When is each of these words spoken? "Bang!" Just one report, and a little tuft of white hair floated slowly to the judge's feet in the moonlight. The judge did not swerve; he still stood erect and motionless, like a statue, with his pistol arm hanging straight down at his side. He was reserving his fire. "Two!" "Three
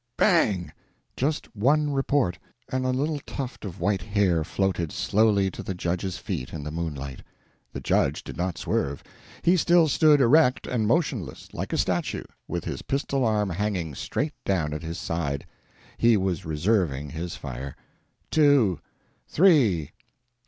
"Bang!" 0.17 0.73
Just 1.15 1.55
one 1.55 1.93
report, 1.93 2.39
and 2.71 2.87
a 2.87 2.89
little 2.89 3.19
tuft 3.19 3.63
of 3.63 3.79
white 3.79 4.01
hair 4.01 4.43
floated 4.43 4.91
slowly 4.91 5.51
to 5.51 5.61
the 5.61 5.75
judge's 5.75 6.17
feet 6.17 6.53
in 6.53 6.63
the 6.63 6.71
moonlight. 6.71 7.21
The 7.71 7.81
judge 7.81 8.23
did 8.23 8.35
not 8.35 8.57
swerve; 8.57 9.03
he 9.43 9.55
still 9.55 9.87
stood 9.87 10.19
erect 10.19 10.65
and 10.65 10.87
motionless, 10.87 11.53
like 11.53 11.71
a 11.71 11.77
statue, 11.77 12.23
with 12.47 12.65
his 12.65 12.81
pistol 12.81 13.23
arm 13.23 13.51
hanging 13.51 13.93
straight 13.93 14.33
down 14.43 14.73
at 14.73 14.81
his 14.81 14.97
side. 14.97 15.45
He 15.99 16.17
was 16.17 16.45
reserving 16.47 17.11
his 17.11 17.35
fire. 17.35 17.75
"Two!" 18.31 18.79
"Three 19.29 19.91